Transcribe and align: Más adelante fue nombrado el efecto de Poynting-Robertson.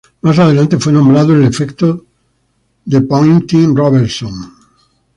Más 0.23 0.39
adelante 0.39 0.79
fue 0.79 0.91
nombrado 0.91 1.35
el 1.35 1.43
efecto 1.43 2.05
de 2.85 3.01
Poynting-Robertson. 3.01 4.33